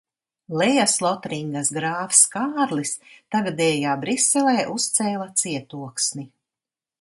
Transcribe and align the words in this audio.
Lejaslotringas 0.59 1.69
grāfs 1.75 2.21
Kārlis 2.35 2.93
tagadējā 3.35 3.93
Briselē 4.07 4.57
uzcēla 4.79 5.29
cietoksni. 5.45 6.27